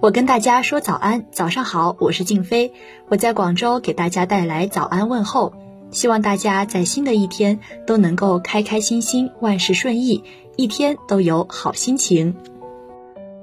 [0.00, 2.72] 我跟大家说早安，早上好，我是静飞，
[3.08, 5.52] 我在广州给大家带来早安问候，
[5.90, 10.22] 希望大家在新的一天都能够开开心心，万事顺意，
[10.54, 12.36] 一天都有好心情。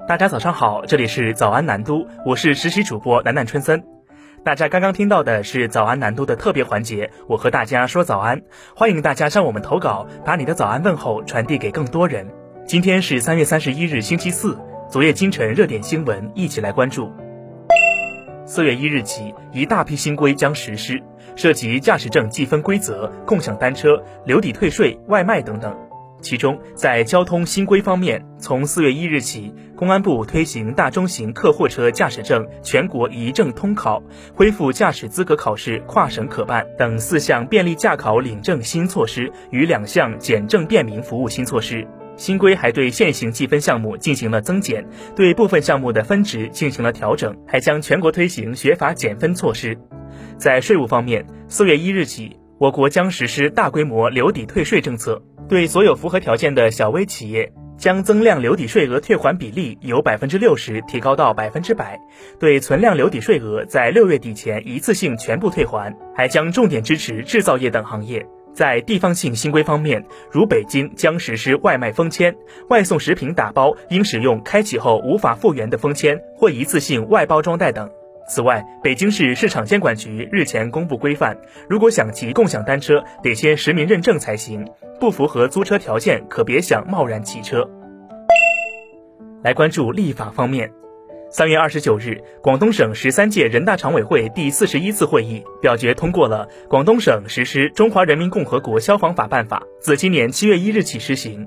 [0.07, 3.83] 大家早上好，这里是早安南都，我是实习主播楠楠春森。
[4.45, 8.43] 大家刚刚听到的是早安南都的特别环节，我和大家说早安，
[8.73, 12.25] 欢迎大家向我们投稿，把你的早安问候传递给更多人。
[12.65, 14.57] 今天是三月三十一日，星期四。
[14.95, 17.11] 昨夜今晨热点新闻，一起来关注。
[18.45, 21.03] 四月一日起，一大批新规将实施，
[21.35, 25.75] 涉及驾驶证计分规则、共享单车、留抵退税、外卖等等。
[26.21, 34.01] 其中，在交通新规方面，从四月一日起，公安部推行大中型客货车驾驶证全国一证通考，
[34.33, 41.85] 恢复驾驶资格考试跨省可办等四项便利驾考领证新措施与两项简政便民服务新措施。
[42.17, 49.77] 新规还对现行计分项目进行了增减，对部分项目的分值进行了调整，还将全国推行学法减分措施。
[50.37, 55.21] 在税务方面，四月一日起，我国将实施大规模留抵退税政策。
[55.47, 61.99] 对所有符合条件的小微企业，将增量留抵税额退还比例由百分之六十提高到百分之百，
[62.39, 68.25] 对存量留抵税额在六月底前一次性全部退还，还将重点支持制造业等行业。
[68.55, 72.33] 在地方性新规方面，如北京将实施外卖封签，
[72.69, 77.89] 外送食品打包应使用开启后无法复原的封签或一次性外包装袋等。
[78.27, 81.37] 此外，北京市市场监管局日前公布规范，
[81.69, 84.65] 如果想骑共享单车，得先实名认证才行，
[84.99, 87.69] 不符合租车条件可别想贸然骑车。
[89.43, 90.71] 来关注立法方面，
[91.37, 101.45] 三月二十九日，广东省十三届人大常委会第四十一次会议表决通过了《广东省实施中华人民共和国消防法办法》，自今年七月一日起施行。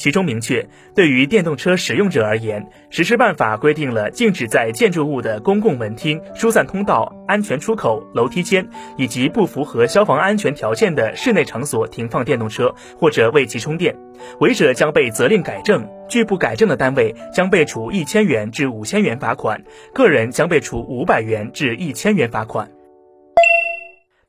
[0.00, 13.94] 其中明确，对于电动车使用者而言，实施办法规定了禁止在建筑物的公共门厅、疏散通道、安全出口、楼梯间以及不符合消防安全条件的室内场所停放电动车或者为其充电，
[14.38, 22.70] 违者将被责令改正，拒不改正的单位将被处一千元至五千元罚款，个人将被处五百元至一千元罚款。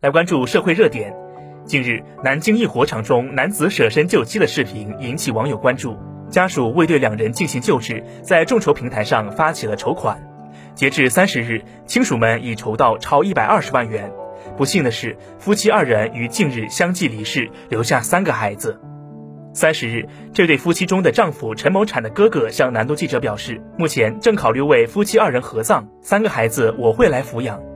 [0.02, 1.31] 来关注社会热点。
[1.72, 5.98] 近日，南京一火场中男子舍身救妻的视频引起网友关注，
[6.30, 10.22] 家属为对两人进行救治，在众筹平台上发起了筹款。
[10.76, 14.12] 截至三十日，亲属们已筹到超一百二十万元。
[14.58, 18.78] 不幸的是，夫妻二人于近日相继离世，留下三个孩子。
[19.54, 27.71] 三十日，这对夫妻中的丈夫陈某产的哥哥向南都记者表示，目前正考虑为夫妻二人合葬，三个孩子我会来抚养。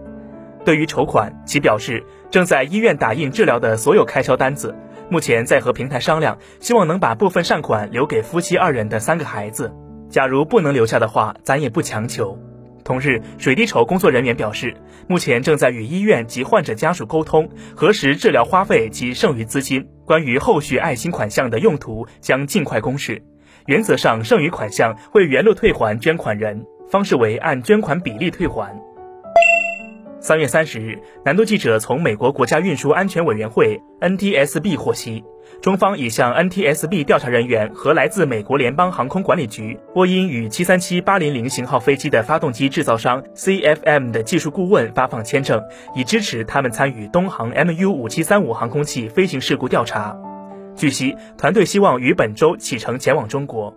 [0.66, 4.76] 对于筹款，其表示正在医院打印治疗的所有开销单子，
[5.10, 9.72] 目前在和平台商量，希望能把部分善款留给夫妻二人的三个孩子。
[10.10, 12.38] 假如不能留下的话，咱也不强求。
[12.84, 14.76] 同日，水滴筹工作人员表示，
[15.08, 19.88] 目前正在与医院及患者家属沟通，核实治疗花费及剩余资金。
[20.06, 23.24] 关于后续爱心款项的用途，将尽快公示。
[23.66, 28.80] 原则上，剩余款项会原路退还捐款人，方式为按捐款比例退还。
[30.26, 35.24] 三月三十日，南都记者从美国国家运输安全委员会 （NTSB） 获悉，
[35.62, 45.62] 中方已向 NTSB 调查人员和来自美国联邦航空管理局、波音与七三七八零零型号飞机的发动机制造商 CFM 的技术顾问发放签证，
[45.94, 50.18] 以支持他们参与东航 MU 五七三五航空器飞行事故调查。
[50.76, 53.72] 据悉，团队希望于本周启程前往中国。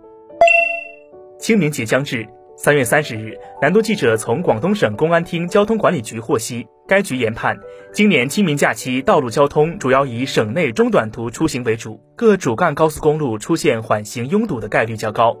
[1.37, 2.27] 清明节将至。
[2.61, 7.57] 三月三十日，南都记者从广东省公安厅交通管理局获悉，该局研判，
[7.93, 15.37] 今年清明假期道路交通主要以省内中短途出行为主，各主干高速公路出现缓行拥堵的概率较高。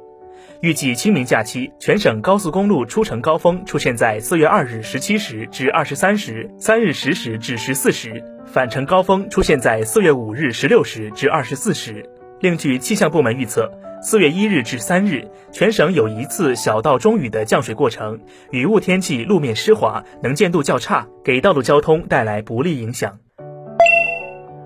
[0.61, 8.11] 预计清明假期全省高速公路出城高峰出现在四月二日十七时至二十三时，三日十时至十四时；
[8.45, 12.09] 返程高峰出现在四月五日十六时至二十四时。
[12.39, 13.69] 另据气象部门预测。
[14.01, 18.17] 四月一日至三日，全省有一次小到中雨的降水过程，
[18.49, 23.19] 雨雾天气路面湿滑，能见度较差，给道路交通带来不利影响。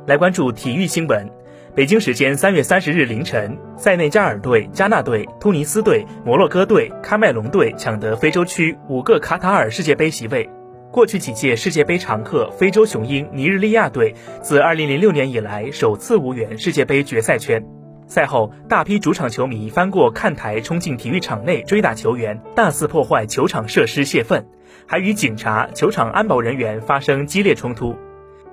[0.05, 1.27] 来关注体育新闻，
[1.73, 10.47] 北京时间三月三十日凌晨，塞内加尔队、加纳队、突尼斯队、摩洛哥队、喀麦隆队抢得非洲区五个卡塔尔世界杯席位。
[10.91, 14.13] 过去几届世界杯常客非洲雄鹰尼日利亚队，
[14.43, 17.65] 自二零零六年以来首次无缘世界杯决赛圈。
[18.07, 24.45] 赛后，大批主场球迷翻过看台，冲进体育场内追打球员，大肆破坏球场设施泄愤，
[24.85, 27.95] 还与警察、球场安保人员发生激烈冲突。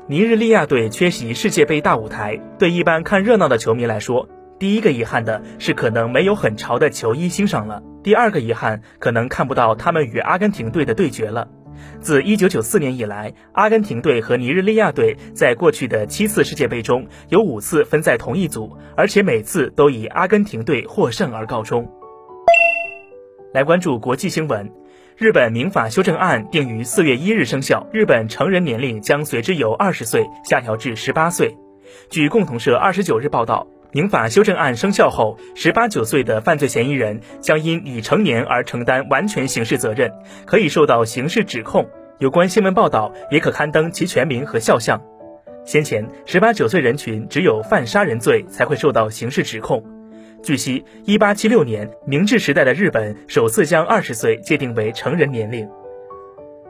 [0.06, 11.48] 尼日利亚队缺席世界杯大舞台，对一般看热闹的球迷来说，第一个遗憾的是，可能没有很潮的球衣欣赏了；第二个遗憾，可能看不到他们与阿根廷队的对决了。
[12.00, 21.90] 自1994年以来，阿根廷队和尼日利亚队在过去的七次世界杯中有五次分在同一组，而且每次都以阿根廷队获胜而告终。
[23.52, 24.70] 来关注国际新闻，
[25.16, 31.56] 日本民法修正案定于四月一日生效，日本成人年龄将随之由二十岁下调至十八岁。
[32.08, 33.66] 据共同社二十九日报道。
[33.92, 40.12] 民法修正案生效后，十八九岁的犯罪嫌疑人将因已成年而承担完全刑事责任，
[40.46, 41.88] 可以受到刑事指控。
[42.18, 45.00] 有关新闻报道也可刊登其全名和肖像。
[45.64, 49.82] 先前，十八九岁人群只有犯杀人罪才会受到刑事指控。
[50.42, 55.68] 据悉，一八七六年，明治时代的日本首次将二十岁界定为成人年龄。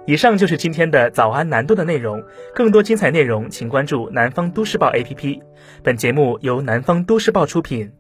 [0.07, 2.23] 以上就是今天的早安南都的内容。
[2.55, 5.41] 更多精彩内容，请关注南方都市报 APP。
[5.83, 7.93] 本节目由南方都市报出品。